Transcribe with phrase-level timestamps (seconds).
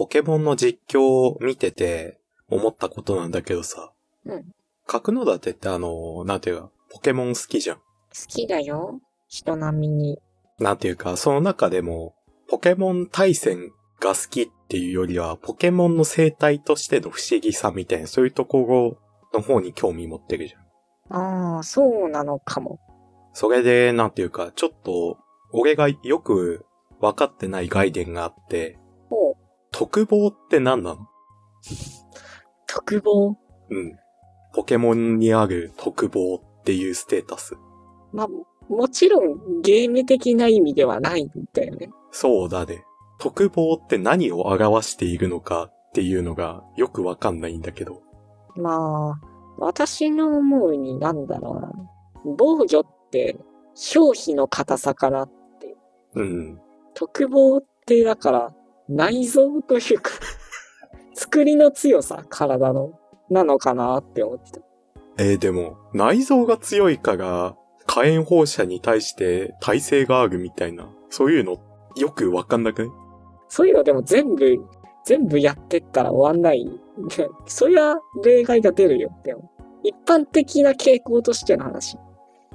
[0.00, 2.18] ポケモンの実況を見てて
[2.48, 3.92] 思ったことなんだけどさ。
[4.24, 4.46] うん。
[4.86, 7.76] 角野立ってあの、なんていうか、ポケモン好きじゃん。
[7.76, 7.82] 好
[8.26, 8.98] きだよ。
[9.28, 10.18] 人並みに。
[10.58, 12.14] なんていうか、その中でも、
[12.48, 18.96] ポケモン対戦が好きっていうよりは、ポケモンの生態としての不思議さみたいな、そういうとこ
[19.34, 21.14] ろの方に興味持ってるじゃん。
[21.14, 22.80] ああ、そうなのかも。
[23.34, 25.18] それで、なんていうか、ちょっと、
[25.52, 26.64] 俺がよく
[27.02, 28.78] 分かってない概念があって。
[29.80, 31.08] 特防って何なの？
[32.66, 33.34] 特防？
[33.70, 33.96] うん。
[34.52, 37.56] ポケモンにある特防っていうステータス。
[38.12, 38.28] まあ、
[38.68, 41.88] もちろんゲーム的な意味ではないんだよね。
[42.10, 42.84] そうだね。
[43.18, 48.02] 特防って何を表しているのかっていうのがよくわかんないんだけど。
[48.56, 51.72] まあ、私の思うになんだろうな。
[52.36, 53.38] 防御って
[53.96, 55.26] 表皮の硬さから
[56.16, 56.60] うん。
[56.92, 58.54] 特防ってだから
[58.90, 60.10] 内臓というか
[61.14, 62.92] 作りの強さ、体の、
[63.30, 64.60] なのかなって思ってた。
[65.18, 71.58] えーでも、内臓が強いから、火炎放射に対して耐性があるみたいな、そういうの
[71.96, 72.90] よくわかんなくない？
[73.48, 74.58] そういうのでも全部、
[75.04, 76.66] 全部やってったら終わんない。
[77.46, 79.10] そりゃ例外が出るよ。
[79.24, 79.50] でも、
[79.82, 81.96] 一般的な傾向としての話。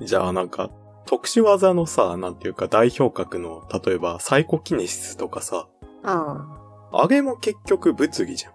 [0.02, 0.72] じゃあなんか、
[1.05, 5.67] 特殊技のさ、なんていうか代表格の、例えばサイコキネシスとかさ、
[6.06, 6.48] あ
[6.92, 8.53] あ、あれも結局物理じゃん。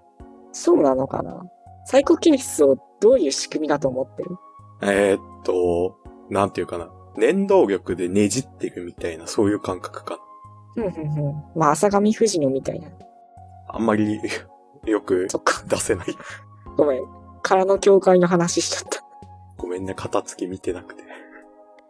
[0.52, 1.42] そうなのかな。
[1.84, 4.36] サイコキネシスをどういう仕組みだと思ってる？
[4.82, 5.96] えー、っと、
[6.30, 6.90] なんていうかな。
[7.16, 10.18] 粘動力でねじってるみたいな、そういう感覚か。
[10.74, 11.44] ふんふんふん。
[11.56, 12.88] まあ、浅上藤野みたいな。
[13.68, 14.20] あんまり、
[14.86, 15.26] よく。
[15.66, 16.06] 出せない。
[16.76, 17.02] ごめん。
[17.42, 19.04] 空の境界の話しちゃった。
[19.56, 21.02] ごめんね、片付き見てなくて。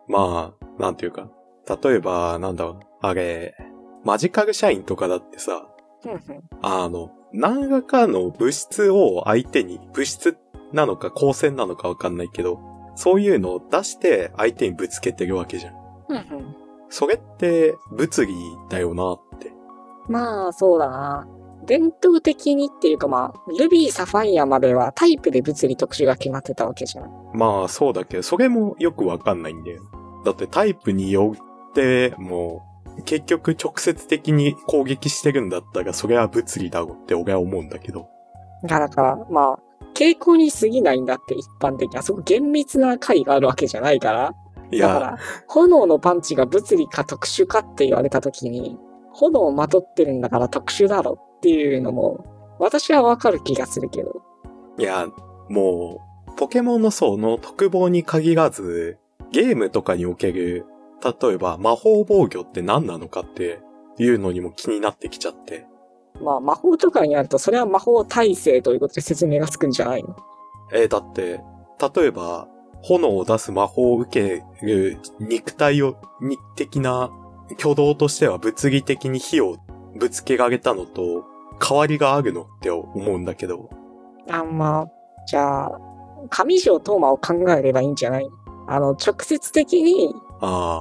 [0.08, 1.28] まあ、なんていうか。
[1.82, 3.54] 例えば、なんだろう、あれ、
[4.04, 5.66] マジカルシャインとかだってさ。
[6.62, 10.36] あの、何らかの物質を相手に、物質
[10.72, 12.58] なのか光線なのかわかんないけど、
[12.94, 15.74] そういうのを出して相手にぶつけてるわけじゃん。
[16.88, 18.34] それって物理
[18.68, 19.52] だよなって。
[20.08, 21.28] まあ、そうだな。
[21.66, 27.10] 伝統的にっていうかまあ、ルビー、サファイアまではタイプで物理特殊が決まってたわけじゃん。
[27.34, 29.82] まあそうだけど、それもよくわかんないんだよ。
[30.24, 38.08] だってタイプによって、もう、結局直接的に攻撃してるんだったら、それは物理だろうって俺は思うんだけど。
[38.64, 39.58] だから、まあ、
[39.94, 41.98] 傾向に過ぎないんだって一般的に。
[41.98, 44.34] あそこ厳密な解があるわけじゃないから。
[44.70, 45.18] いや、だから、
[45.48, 48.78] 炎のパンチが物理か特殊かって言われたときに、
[49.12, 52.24] 炎をまとってるんだから特殊だろっていうのも、
[52.58, 54.22] 私はわかる気がするけど。
[54.78, 55.06] いや、
[55.48, 58.98] もう、ポケモンの層の特防に限らず、
[59.32, 60.66] ゲームとかにおける、
[61.02, 63.60] 例えば魔法防御って何なのかって
[63.98, 65.66] いうのにも気になってきちゃって。
[66.22, 70.14] まあ、魔法とかになると、それは魔法耐性ということで説明がつくんじゃないの？
[70.72, 71.40] えーだって、
[71.96, 72.46] 例えば、
[72.82, 77.10] 炎を出す魔法を受ける肉体を、に、的な
[77.58, 79.56] 挙動としては物理的に火を
[79.96, 81.24] ぶつけられたのと、
[81.66, 83.70] 変わりがあるのって思うんだけど。
[84.28, 84.90] あ、まあ、
[85.26, 85.80] じゃあ、
[86.28, 88.28] 上条東馬を考えればいいんじゃない？
[88.66, 90.29] あの、直接的にああ、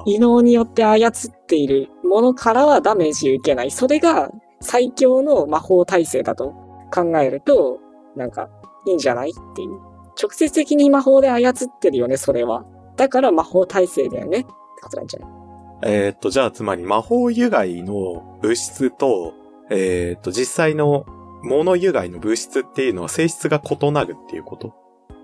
[0.05, 1.11] 異能によって操っ
[1.47, 3.71] ているものからはダメージ受けない。
[3.71, 4.31] それが
[4.61, 6.53] 最強の魔法耐性だと
[6.93, 7.79] 考えると、
[8.15, 8.49] なんか、
[8.85, 9.71] いいんじゃないっていう。
[10.21, 12.65] 直接的に魔法で操ってるよね、それは。
[12.95, 14.47] だから魔法耐性だよねって
[14.81, 15.29] ことなんじゃない
[15.81, 19.33] えーっと、じゃあつまり魔法由来の物質と、
[19.69, 21.05] えーっと、実際の
[21.41, 24.73] 物由来の物質っていうのは性質が異なるっていうこと？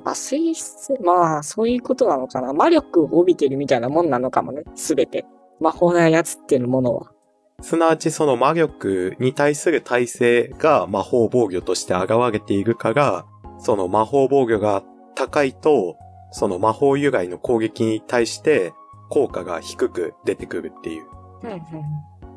[0.06, 2.54] まあ、性質、まあ、そういうことなのかな。
[2.54, 5.26] 魔力を帯びてるみたいなもんなのかもね、すべて。
[5.60, 7.12] 魔法で操ってるものは。
[7.62, 13.26] すなわちその魔力に対する耐性が魔法防御として現れているから、
[13.58, 14.84] その魔法防御が
[15.16, 15.98] 高いと、
[16.32, 18.74] その魔法由来の攻撃に対して
[19.10, 21.06] 効果が低く出てくるっていう。
[21.44, 21.60] うんうん。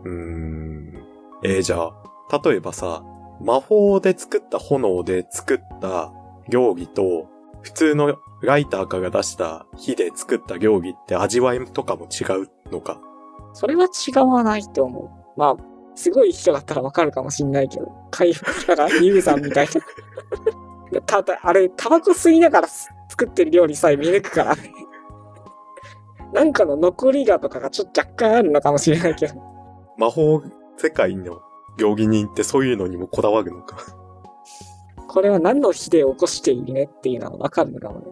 [0.05, 1.05] うーん。
[1.43, 3.03] えー、じゃあ、例えばさ、
[3.43, 6.13] 魔法で作った炎で作った
[6.49, 7.29] 料理と、
[7.63, 13.01] 普通のライターから出した火で作った料理って味わいとかも違うのか？
[13.53, 15.01] それは違わないと思
[15.37, 15.41] う。
[15.41, 19.69] まあ、すごい人だったらわかるかもしんないけど、回復だから、ユウさんみたい
[20.93, 21.01] な。
[21.07, 24.73] ただ、あれ、タバコ吸いながらす作ってる料理さえ見抜くからね。
[26.33, 29.35] なんかの残りがとかがちょっと若干あるのかもしれないけど。
[29.97, 30.43] 魔法
[30.77, 31.41] 世界の
[31.79, 33.77] 料理人ってそういうのにもこだわるのか？
[35.09, 38.07] これは何の火で起こしているねっていうのはわかるのかもね。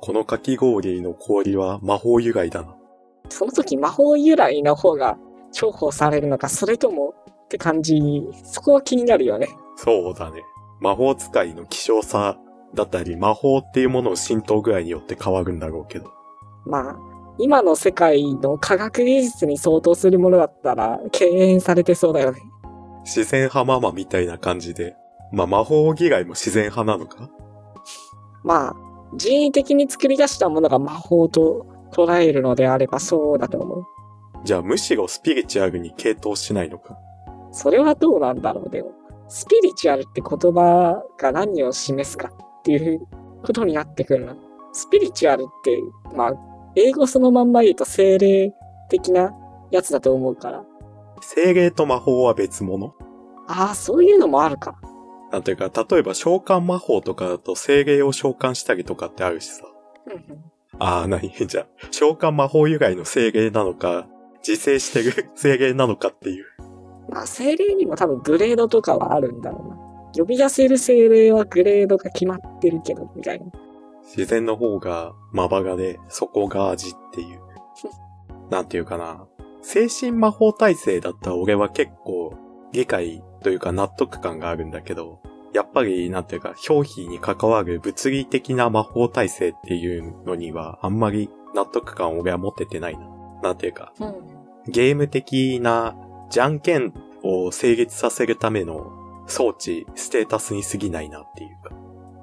[0.00, 2.74] このかき氷の氷は魔法由来だな。
[3.28, 5.18] その時魔法由来の方が
[5.52, 7.14] 重宝されるのか、それとも
[7.44, 8.00] って感じ、
[8.44, 9.48] そこは気になるよね。
[9.76, 10.42] そうだね。
[10.80, 12.38] 魔法使いの希少さ
[12.74, 16.10] だったり、魔法っていうものの浸透具合によって変わるんだろうけど。
[16.64, 16.96] まあ、
[17.38, 22.40] 今の世界の科学技術に相当するものだったら、敬遠されてそうだよね。
[23.04, 24.96] 自然派ママみたいな感じで。
[25.32, 27.30] まあ魔法以外も自然派なのか？
[28.42, 28.76] まあ、
[29.16, 33.84] 人為的に作り出したものが魔法と捉えるのであればそうだと思う。
[34.44, 36.96] じゃあむしろスピリチュアルに傾倒しないのか？
[37.52, 38.92] それはどうなんだろう、でも。
[39.28, 43.06] スピリチュアルって言葉が何を示すかっていう
[43.44, 44.34] ことになってくるな。
[44.72, 45.78] スピリチュアルって、
[46.16, 46.32] まあ、
[46.74, 48.54] 英語そのまんま言うと精霊
[48.88, 49.32] 的な
[49.70, 50.64] やつだと思うから。
[51.20, 52.94] 精霊と魔法は別物？
[53.46, 54.80] ああ、そういうのもあるか。
[55.30, 59.64] なんていうか、例えば召喚魔法とかだと精霊を召喚したりとかってあるしさ。
[60.06, 60.50] うんうん
[60.82, 61.30] ああ、何？
[61.46, 64.08] じゃあ、召喚魔法由来の精霊なのか、
[64.46, 66.46] 自生してる 精霊なのかっていう。
[67.10, 69.76] まあ、精霊にも多分グレードとかはあるんだろうな。
[70.16, 73.46] 呼び出せる精霊はグレードが決まってるけど、みたいな。
[74.04, 77.40] 自然の方がまばがで、そこが味っていう。
[78.50, 79.26] なんていうかな。
[79.62, 82.32] 精神魔法体制だったら俺は結構
[82.72, 85.20] 理解というか納得感があるんだけど、
[85.52, 93.08] やっぱりなんていうか表皮に関わる物理的な魔法体制っていうのにはあんまり納得感を俺は持っててないな。
[93.42, 94.14] なんていうか、うん。
[94.68, 95.96] ゲーム的な
[96.30, 96.92] じゃんけん
[97.22, 98.92] を成立させるための
[99.26, 101.74] 装置、ステータスに過ぎないなっていうか。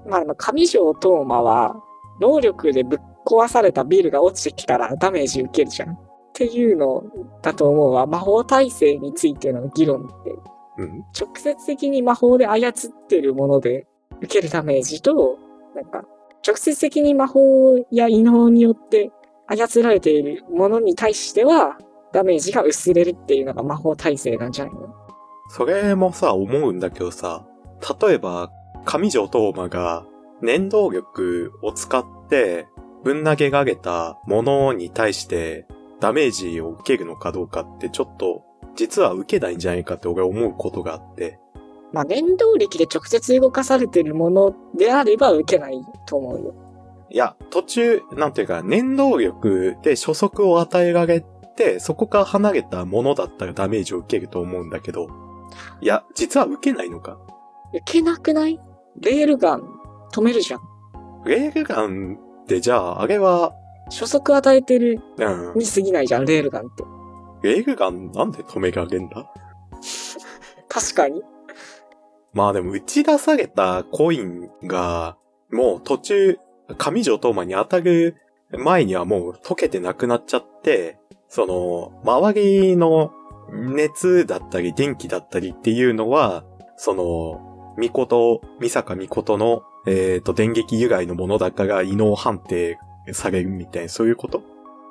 [0.08, 1.76] まあ、あの、上条東馬は、
[2.20, 5.92] 能力でぶっ壊されたビルが落ちてきたらダメージ受けるじゃん。
[5.92, 6.00] っ
[6.34, 7.04] ていうの
[7.42, 8.06] だと思うわ。
[8.06, 10.36] 魔法体制についての議論って、
[10.78, 11.04] うん。
[11.20, 12.74] 直接的に魔法で操っ
[13.08, 13.88] てるもので
[14.22, 15.38] 受けるダメージと、
[15.76, 16.04] なんか、
[16.46, 19.12] 直接的に魔法や異能によって
[19.48, 21.78] 操られているものに対しては、
[22.14, 24.94] ダメージが薄れるっていうのが魔法体制なんじゃないの？
[25.50, 27.46] それもさ、思うんだけどさ、
[28.02, 28.52] 例えば、
[28.86, 30.06] 上条東馬が
[30.42, 32.68] 念動力を使って
[33.04, 35.68] ぶん投げられたものに対して
[36.00, 38.44] ダメージを受けるのかどうかってちょっと
[38.78, 41.40] 実は受けないんじゃないかって俺思うことがあって。
[41.92, 46.54] まあ、念動力で直接動かされてるものであれば受けないと思うよ。
[47.10, 51.24] いや、途中、なんていうか、念動力で初速を与えられ
[51.56, 55.08] て、そこから離れたものだったらダメージを受けると思うんだけど、
[55.80, 57.18] いや、実は受けないのか。
[57.74, 58.60] 受けなくない？
[59.00, 59.64] レールガン
[60.12, 60.60] 止めるじゃん。
[61.26, 63.54] レールガンってじゃあ、あれは、
[63.86, 66.84] 初速与えてるうん、に過ぎないじゃん、レールガンって。
[67.42, 69.32] レールガンなんで止められんだ？
[70.70, 71.22] 確かに。
[72.34, 75.18] まあでも打ち出されたコインが、
[75.52, 76.38] もう途中、
[76.78, 78.18] 上条東馬に当たる
[78.52, 81.00] 前にはもう溶けてなくなっちゃって、
[81.30, 83.12] その、周りの
[83.52, 86.44] 熱だったり電気だったりっていうのは、
[86.76, 92.78] その、ミコト、ミサカミコトの、えっ、と、電撃由来のものだから異能判定
[93.14, 94.42] されるみたいな、そういうこと？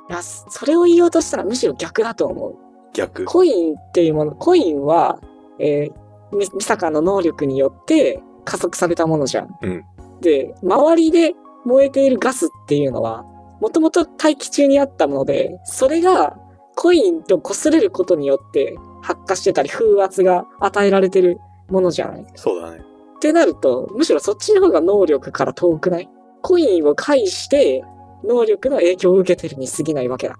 [0.08, 2.54] いや、それを言おうとしたらむしろ逆だと思う。
[2.92, 3.24] 逆。
[3.24, 5.18] コインっていうもの、コインは、
[5.58, 9.58] えー、み、ミサカの能力によって加速されたものじゃん。
[9.62, 9.84] うん
[10.22, 11.34] で、周りで
[11.66, 13.22] 燃えているガスっていうのは、
[13.60, 16.38] もともと大気中にあったもので、それが
[16.74, 21.38] コインと擦れることによって発火してたり風圧が与えられてる
[21.68, 22.78] ものじゃないそうだね。
[22.78, 26.08] ってなると、むしろそっちの方が能力から遠くない？
[26.40, 27.84] コインを介して、
[28.26, 30.36] 能力の影響を受けてるに過ぎないわけだ。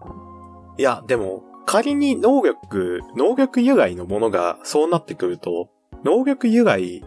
[0.78, 5.68] いや、でも、仮に能力、能力由来のものがそうなってくると、
[6.04, 7.02] 能力由来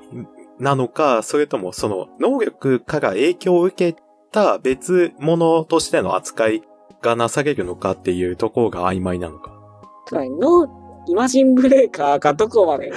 [0.59, 6.61] なのか、それともその能力から影響を受けた別物としての扱い
[7.01, 9.53] がなされるのかっていうところが曖昧なのか。
[10.05, 10.67] つまり、の、
[11.07, 12.91] イマジンブレーカーがどこまで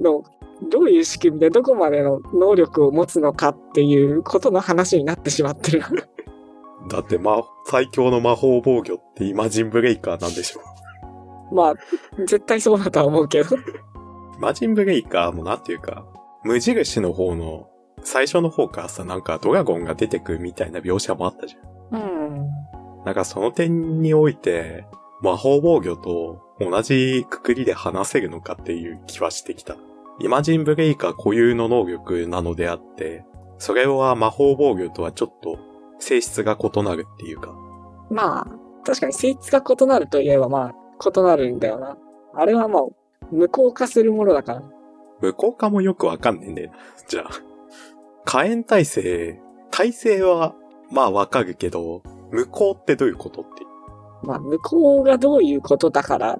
[0.00, 0.24] の、
[0.70, 5.82] どういう仕組みでどこまでの能力を持つのかっていうことの話になってしまってる。
[6.88, 10.60] だってま、最強の魔法防御ってイマジンブレイカーなんでしょ
[11.54, 11.74] まあ、
[12.18, 13.56] 絶対そうだとは思うけど。
[13.56, 13.58] イ
[14.40, 16.06] マジンブレイカーもなんていうか、
[16.44, 17.68] 無印の方の
[18.02, 22.00] 最初の方からさ、なんかドラゴンが出てくるみたいな描写もあったじゃん。
[22.00, 22.50] うん。
[23.04, 24.86] なんかその点において、
[25.20, 29.76] 魔法防御と同じくくりで話せるのかっていう気はしてきた。
[30.20, 33.24] イマジンブレイカー固有の能力なのであって、
[33.58, 35.58] それは魔法防御とはちょっと
[36.02, 37.54] 性質が異なるっていうか。
[38.10, 38.46] まあ、
[38.84, 41.96] 確かに性質が異なるといえばまあ、異なるんだよな。
[42.34, 42.82] あれはまあ、
[43.30, 44.62] 無効化するものだから。
[45.20, 46.76] 無効化もよくわかんねえんだよな。
[47.08, 47.30] じゃあ。
[48.24, 49.40] 火炎耐性、
[49.70, 50.54] 耐性は
[50.90, 53.50] まあわかるけど、無効ってどういうことって。
[54.22, 56.38] まあ、無効がどういうことだから、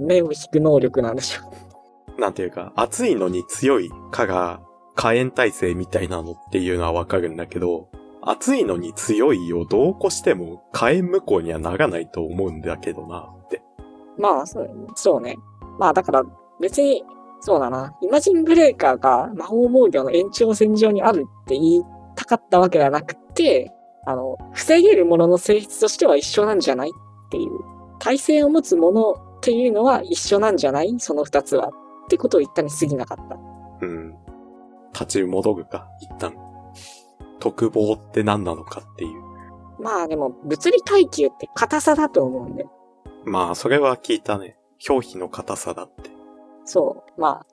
[0.00, 1.52] 目を引く能力なんでしょ
[2.16, 2.20] う。
[2.20, 4.60] なんていうか、熱いのに強いかが、
[4.94, 7.88] 火炎耐性みたいなのっていうのはわかるんだけど、
[8.22, 13.62] 熱いのに強いをどうこしても火炎無効にはならないと思うんだけどなって。
[14.18, 15.36] まあ、そうそうね。
[15.78, 16.22] まあ、だから、
[16.60, 17.02] 別に、
[17.40, 17.96] そうだな。
[18.02, 21.82] イマジンブレーカーが魔法防御の延長線上にあるって言い
[22.14, 23.72] たかったわけではなくて、
[24.04, 27.50] あの、防げるものの性質としては一緒なんじゃないっていう。
[27.98, 30.94] 耐性を持つものっていうのは一緒なんじゃない？
[30.98, 31.68] その二つは。
[31.68, 31.70] っ
[32.10, 33.36] てことを言ったに過ぎなかった。
[33.80, 34.14] うん。
[34.92, 36.34] 立ち戻るか、一旦。
[37.40, 39.22] 特防って何なのかっていう。
[39.80, 42.66] まあでも、物理耐久って硬さだと思うんで。
[43.24, 44.56] まあ、それは聞いたね。
[44.88, 46.10] 表皮の硬さだって。
[46.64, 47.20] そう。
[47.20, 47.46] まあ、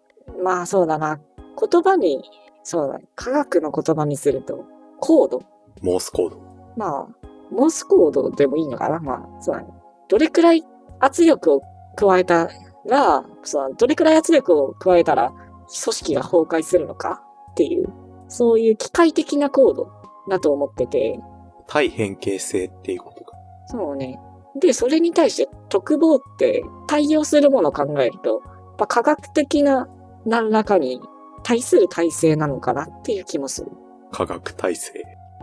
[0.44, 1.20] まあそうだな。
[1.60, 2.24] 言葉に、
[2.64, 4.66] そうだ、科学の言葉にすると、
[5.00, 5.42] コード。
[5.82, 6.42] モースコード。
[6.76, 9.70] まあ、モースコードでもいいのかなまあ、そうだね。
[10.10, 10.64] どれくらい
[11.00, 11.62] 圧力を
[11.96, 12.50] 加えた
[12.86, 17.87] ら、そうどれくらい圧力を加えたら組織が崩壊するのかっていう、
[18.28, 19.92] そういう機械的なコード
[20.30, 21.20] だと思ってて、
[21.68, 23.38] 対変形性っていうことか。
[23.68, 24.20] そうね。
[24.60, 29.88] で、それに対して特防って対応するものを考えると、やっぱ科学的な
[30.26, 31.00] 何らかに
[31.44, 33.72] 対する体制なのかなっていう気もする。
[34.12, 34.94] 科学耐性。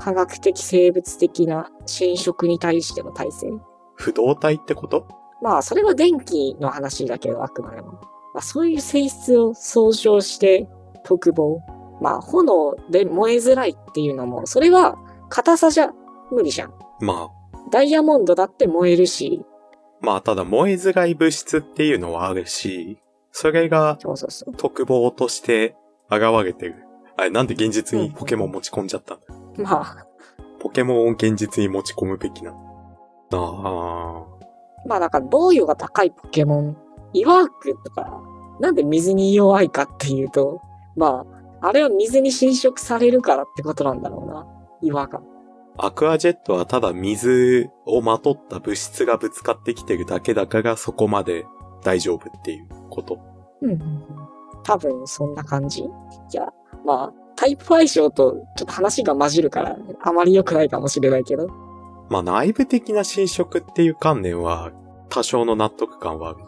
[0.01, 3.47] 科学的生物的な侵食に対しての体制。
[3.95, 5.07] 不動体ってこと？
[5.41, 7.93] まあ、それは電気の話だけど、あくまでも。
[7.93, 8.01] ま
[8.39, 10.67] あ、そういう性質を総称して、
[11.05, 11.61] 特防。
[12.01, 14.99] まあ、炎で燃えづらいっていうのも、それは
[15.29, 15.91] 硬さじゃ
[16.31, 16.75] 無理じゃん。
[17.01, 19.43] まあ、ダイヤモンドだって燃えるし、
[20.01, 22.99] まあ、ただ燃えづらい物質っていうのはあるし、
[23.33, 23.99] それが。
[24.57, 25.77] 特防として
[26.11, 26.75] 現れてる。
[27.17, 29.25] あれ、なんで現実にポケモン持ち込んじゃったんだ？
[29.63, 30.07] まあ、
[30.61, 32.53] ポケモンを現実に持ち込むべきな。
[33.33, 34.25] あ
[34.87, 36.77] まあだから防御が高いポケモン、
[37.15, 38.21] イワークとか、
[38.61, 40.61] なんで水に弱いかっていうと、
[40.97, 41.34] まあ、
[41.67, 44.47] あれは水に侵食されるからってことなんだろうな。
[44.83, 45.23] 岩が。
[45.79, 45.87] あ。
[45.87, 51.47] アクアジェットはただ水をまとった物質がぶつかってきてるだけだからそこまで
[51.83, 53.19] 大丈夫っていうこと。
[53.63, 53.81] うん。
[54.63, 55.81] 多分そんな感じ。
[55.81, 55.87] い
[56.33, 56.47] や、
[56.85, 61.49] まあ、タイプ相性とちょっと話が混じるから、あまり良くないかもしれないけど。
[62.11, 64.71] まあ内部的な侵食っていう観念は
[65.09, 66.39] 多少の納得感はある。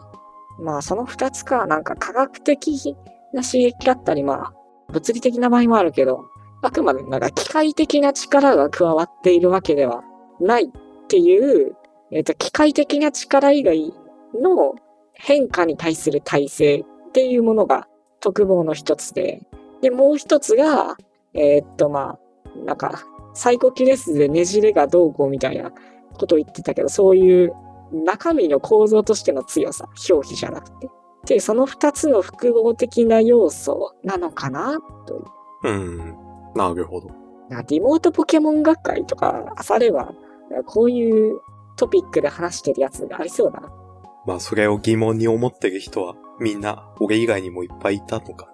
[0.63, 2.95] まあその二つか、なんか科学的
[3.33, 4.53] な刺激だったり、まあ、
[4.91, 6.25] 物理的な場合もあるけど、
[6.61, 10.03] あくまでなんか機械的な力が加わっているわけでは
[10.39, 11.75] ないっていう、
[12.11, 13.93] えっ、と、機械的な力以外
[14.33, 14.75] の
[15.13, 16.77] 変化に対する体制
[17.09, 17.87] っていうものが
[18.19, 19.41] 特防の一つで、
[19.81, 20.95] で、もう一つが、
[21.33, 22.17] えーっと、ま
[22.55, 23.03] あ、なんか、
[23.33, 25.71] サイコキネスでねじれがどうこうみたいな
[26.17, 27.53] ことを言ってたけど、そういう
[27.91, 30.89] 中身の構造としての強さ、表皮じゃなくて。
[31.27, 35.23] で、その二つの複合的な要素なのかなという。
[35.63, 36.15] うん。
[36.55, 37.09] なるほど。
[37.67, 40.13] リモートポケモン学会とか、あれば、
[40.65, 41.39] こういう
[41.75, 43.69] トピックで話してるやつがありそうだな。
[44.25, 48.49] まあそれを疑問に思ってる人はみんな俺以外にもいっぱいいたとか。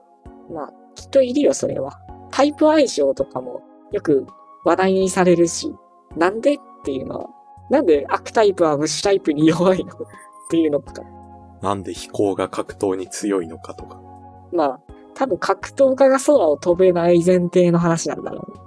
[0.51, 1.99] まあ、きっといるよ、それは。
[2.31, 3.61] タイプ相性とかも
[3.91, 4.27] よく
[4.65, 5.73] 話題にされるし、
[6.15, 7.29] なんでっていうのは、
[7.69, 9.93] なんで悪タイプは虫タイプに弱いの？
[9.93, 9.97] っ
[10.49, 11.01] ていうのとか。
[11.63, 14.01] なんで飛行が格闘に強いのかとか。
[14.51, 14.79] まあ、
[15.15, 18.59] 多分格闘家が空を飛べない前提の話なんだろうね。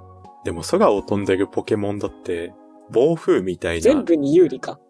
[0.45, 2.55] でも空を飛んでるポケモンだって、
[2.91, 3.83] 暴風みたいな。
[3.83, 4.81] 全部に有利か。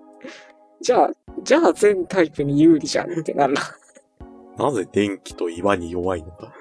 [0.80, 1.10] じゃあ、
[1.42, 3.60] じゃあ全タイプに有利じゃんってなるな。
[4.56, 6.54] なぜ電気と岩に弱いのか。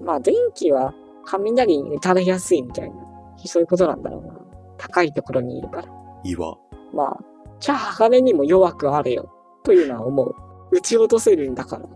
[0.00, 0.94] まあ、電気は
[1.26, 2.96] 雷に打たれやすいみたいな、
[3.44, 4.34] そういうことなんだろうな。
[4.78, 5.88] 高いところにいるから。
[6.24, 6.56] 岩。
[6.94, 7.20] まあ、
[7.58, 9.30] じゃあ鋼にも弱くあれよ、
[9.62, 10.34] というのは思う。
[10.72, 11.86] 撃ち落とせるんだから。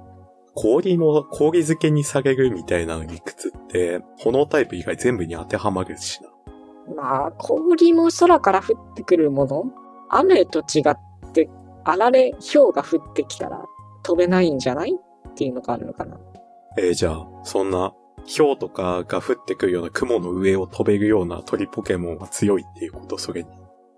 [0.54, 6.30] 氷の、氷漬けにされるみたいな理屈って、炎タイプ以外全部に当てはまるしな。
[6.94, 9.64] まあ、氷も空から降ってくるもの
[10.10, 11.50] 雨と違って、
[11.84, 13.64] あられ、氷が降ってきたら
[14.02, 16.18] 飛べないんじゃないっていうのがあるのかな。
[16.78, 17.92] えーじゃあ、そんな、
[18.26, 23.48] 氷とかが降ってくるような雲の上を飛べるような鳥ポケモンは強いっていうこと、それに。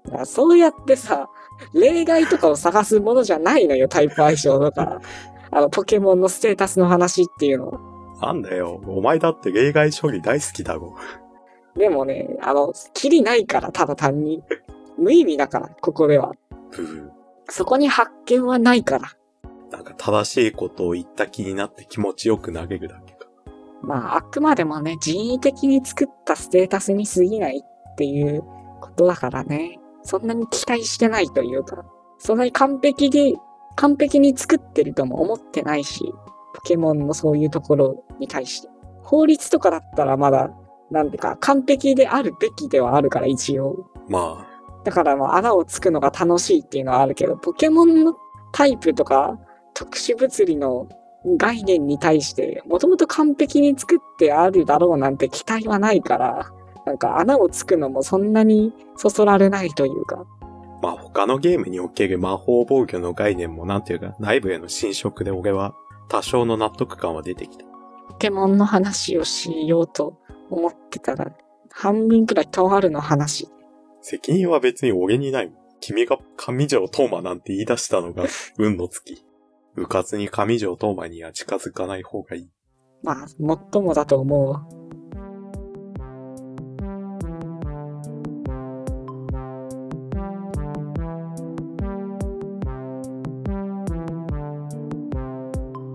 [0.06, 1.28] だからそうやってさ、
[1.72, 5.00] 例外とかを探すものじゃないのよ、タイプ相性とか。
[5.50, 7.80] あの、ポケモンのステータスの話っていうのは。
[8.22, 10.94] なんだよ、お前だって例外処理大好きだろ。
[11.76, 14.42] でもね、あの、キリないから、ただ単に。
[14.98, 16.32] 無意味だから、ここでは。
[17.48, 19.12] そこに発見はないから。
[19.70, 23.26] なんか正しいことを言った気になって気持ちよく投げるだけか。
[23.82, 28.42] まあ、あくまでもね、人為的に作ったステータスに過ぎないっていう
[28.80, 29.78] ことだからね。
[30.06, 31.84] そんなに期待してないというか、
[32.18, 33.34] そんなに完璧で、
[33.74, 36.04] 完璧に作ってるとも思ってないし、
[36.54, 38.68] ポケモンのそういうところに対して。
[39.02, 40.50] 法律とかだったらまだ、
[40.90, 43.90] なんてか、完璧であるべきではあるから、一応。
[44.08, 44.46] ま
[44.84, 48.14] だからもう穴をつくのが楽しいっていうのはあるけど、ポケモンの
[48.52, 49.36] タイプとか
[49.74, 50.86] 特殊物理の
[51.36, 56.50] 概念に対して、もともと完璧に作ってあるだろうなんて期待はないから、
[56.86, 60.46] なんか穴をつくのもそんなにそそられないというか、あ、
[60.80, 65.74] まあ他のゲームにおける魔法防御の概念もなんていうか、内部への侵食で俺は
[66.08, 67.64] 多少の納得感は出てきた。
[68.08, 70.16] ポケモンの話をしようと
[70.48, 71.32] 思ってたら、
[71.70, 73.48] 半分くらいとあるの話。
[74.00, 75.56] 責任は別に俺にないもん。
[75.80, 78.24] 君が上条東馬なんて言い出したのが
[78.56, 79.26] 運の尽き。
[79.74, 82.50] うかつに上条東馬には近づかない方がいい。
[83.02, 84.66] まあ、もっともだと思うわ。